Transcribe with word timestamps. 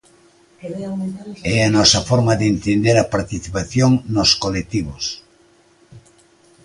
É 1.53 1.57
a 1.63 1.73
nosa 1.77 1.99
forma 2.09 2.33
de 2.39 2.45
entender 2.53 2.95
a 2.99 3.09
participación 3.15 3.91
nos 4.15 4.29
colectivos. 4.43 5.03